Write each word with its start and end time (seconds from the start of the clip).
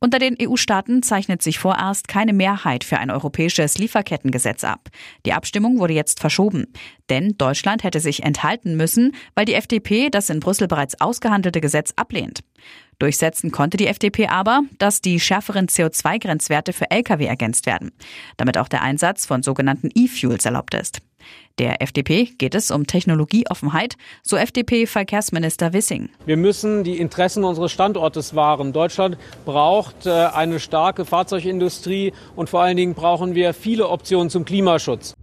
Unter 0.00 0.20
den 0.20 0.36
EU-Staaten 0.40 1.02
zeichnet 1.02 1.42
sich 1.42 1.58
vorerst 1.58 2.06
keine 2.06 2.32
Mehrheit 2.32 2.84
für 2.84 2.98
ein 2.98 3.10
europäisches 3.10 3.78
Lieferkettengesetz 3.78 4.62
ab. 4.62 4.90
Die 5.26 5.32
Abstimmung 5.32 5.80
wurde 5.80 5.94
jetzt 5.94 6.20
verschoben. 6.20 6.72
Denn 7.10 7.34
Deutschland 7.36 7.82
hätte 7.82 7.98
sich 7.98 8.22
enthalten 8.22 8.76
müssen, 8.76 9.16
weil 9.34 9.44
die 9.44 9.54
FDP 9.54 10.08
das 10.08 10.30
in 10.30 10.38
Brüssel 10.38 10.68
bereits 10.68 11.00
ausgehandelte 11.00 11.60
Gesetz 11.60 11.94
ablehnt. 11.96 12.40
Durchsetzen 13.00 13.50
konnte 13.50 13.76
die 13.76 13.88
FDP 13.88 14.28
aber, 14.28 14.62
dass 14.78 15.00
die 15.00 15.18
schärferen 15.18 15.66
CO2-Grenzwerte 15.66 16.72
für 16.72 16.90
Lkw 16.90 17.24
ergänzt 17.26 17.66
werden, 17.66 17.90
damit 18.36 18.56
auch 18.56 18.68
der 18.68 18.82
Einsatz 18.82 19.26
von 19.26 19.42
sogenannten 19.42 19.90
E-Fuels 19.94 20.44
erlaubt 20.44 20.74
ist. 20.74 21.00
Der 21.58 21.82
FDP 21.82 22.26
geht 22.38 22.54
es 22.54 22.70
um 22.70 22.86
Technologieoffenheit, 22.86 23.96
so 24.22 24.36
FDP-Verkehrsminister 24.36 25.72
Wissing. 25.72 26.08
Wir 26.24 26.36
müssen 26.36 26.84
die 26.84 26.98
Interessen 26.98 27.42
unseres 27.42 27.72
Standortes 27.72 28.34
wahren. 28.34 28.72
Deutschland 28.72 29.18
braucht 29.44 30.06
äh, 30.06 30.10
eine 30.10 30.60
starke 30.60 31.04
Fahrzeugindustrie 31.04 32.12
und 32.36 32.48
vor 32.48 32.62
allen 32.62 32.76
Dingen 32.76 32.94
brauchen 32.94 33.34
wir 33.34 33.54
viele 33.54 33.88
Optionen 33.88 34.30
zum 34.30 34.44
Klimaschutz. 34.44 35.14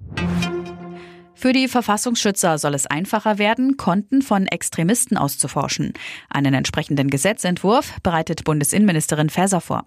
Für 1.37 1.53
die 1.53 1.67
Verfassungsschützer 1.67 2.57
soll 2.57 2.73
es 2.73 2.87
einfacher 2.87 3.37
werden, 3.37 3.77
Konten 3.77 4.21
von 4.21 4.47
Extremisten 4.47 5.17
auszuforschen. 5.17 5.93
Einen 6.29 6.53
entsprechenden 6.53 7.09
Gesetzentwurf 7.09 8.01
bereitet 8.01 8.45
Bundesinnenministerin 8.45 9.29
Faeser 9.29 9.61
vor. 9.61 9.85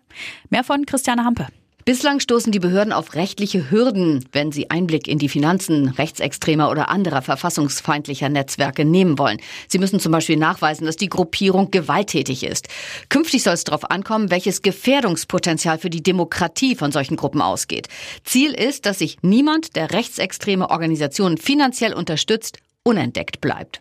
Mehr 0.50 0.62
von 0.62 0.86
Christiane 0.86 1.24
Hampe. 1.24 1.48
Bislang 1.88 2.20
stoßen 2.20 2.52
die 2.52 2.58
Behörden 2.58 2.92
auf 2.92 3.14
rechtliche 3.14 3.70
Hürden, 3.70 4.22
wenn 4.32 4.52
sie 4.52 4.68
Einblick 4.68 5.08
in 5.08 5.18
die 5.18 5.30
Finanzen 5.30 5.88
rechtsextremer 5.88 6.70
oder 6.70 6.90
anderer 6.90 7.22
verfassungsfeindlicher 7.22 8.28
Netzwerke 8.28 8.84
nehmen 8.84 9.18
wollen. 9.18 9.38
Sie 9.68 9.78
müssen 9.78 9.98
zum 9.98 10.12
Beispiel 10.12 10.36
nachweisen, 10.36 10.84
dass 10.84 10.96
die 10.96 11.08
Gruppierung 11.08 11.70
gewalttätig 11.70 12.44
ist. 12.44 12.68
Künftig 13.08 13.42
soll 13.42 13.54
es 13.54 13.64
darauf 13.64 13.90
ankommen, 13.90 14.30
welches 14.30 14.60
Gefährdungspotenzial 14.60 15.78
für 15.78 15.88
die 15.88 16.02
Demokratie 16.02 16.76
von 16.76 16.92
solchen 16.92 17.16
Gruppen 17.16 17.40
ausgeht. 17.40 17.88
Ziel 18.22 18.52
ist, 18.52 18.84
dass 18.84 18.98
sich 18.98 19.16
niemand, 19.22 19.74
der 19.74 19.90
rechtsextreme 19.90 20.68
Organisationen 20.68 21.38
finanziell 21.38 21.94
unterstützt, 21.94 22.58
unentdeckt 22.82 23.40
bleibt. 23.40 23.80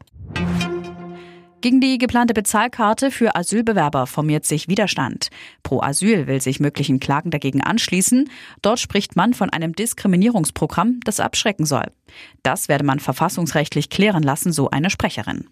Gegen 1.59 1.81
die 1.81 1.97
geplante 1.97 2.35
Bezahlkarte 2.35 3.09
für 3.09 3.35
Asylbewerber 3.35 4.05
formiert 4.05 4.45
sich 4.45 4.67
Widerstand. 4.67 5.29
Pro 5.63 5.81
Asyl 5.81 6.27
will 6.27 6.39
sich 6.39 6.59
möglichen 6.59 6.99
Klagen 6.99 7.31
dagegen 7.31 7.61
anschließen. 7.61 8.29
Dort 8.61 8.79
spricht 8.79 9.15
man 9.15 9.33
von 9.33 9.49
einem 9.49 9.73
Diskriminierungsprogramm, 9.73 10.99
das 11.03 11.19
abschrecken 11.19 11.65
soll. 11.65 11.85
Das 12.43 12.69
werde 12.69 12.83
man 12.83 12.99
verfassungsrechtlich 12.99 13.89
klären 13.89 14.21
lassen, 14.21 14.51
so 14.51 14.69
eine 14.69 14.91
Sprecherin. 14.91 15.47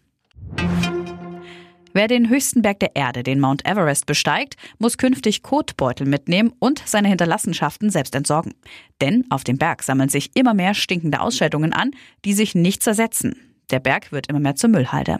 Wer 1.94 2.08
den 2.08 2.30
höchsten 2.30 2.62
Berg 2.62 2.82
der 2.82 2.96
Erde, 2.96 3.24
den 3.24 3.40
Mount 3.40 3.66
Everest, 3.66 4.06
besteigt, 4.06 4.58
muss 4.78 4.98
künftig 4.98 5.42
Kotbeutel 5.42 6.06
mitnehmen 6.06 6.52
und 6.60 6.84
seine 6.86 7.08
Hinterlassenschaften 7.08 7.90
selbst 7.90 8.14
entsorgen. 8.14 8.54
Denn 9.02 9.24
auf 9.30 9.44
dem 9.44 9.58
Berg 9.58 9.82
sammeln 9.82 10.10
sich 10.10 10.36
immer 10.36 10.54
mehr 10.54 10.76
stinkende 10.76 11.22
Ausscheidungen 11.22 11.74
an, 11.74 11.92
die 12.26 12.34
sich 12.34 12.54
nicht 12.54 12.84
zersetzen. 12.84 13.38
Der 13.72 13.80
Berg 13.80 14.12
wird 14.12 14.28
immer 14.28 14.42
mehr 14.42 14.56
zur 14.56 14.70
Müllhalde. 14.70 15.20